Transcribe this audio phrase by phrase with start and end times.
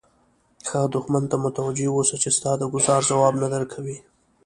[0.71, 3.97] هغه دښمن ته متوجه اوسه چې ستا د ګوزار ځواب نه درکوي.